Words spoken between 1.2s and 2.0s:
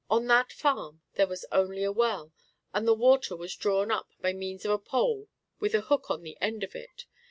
was only a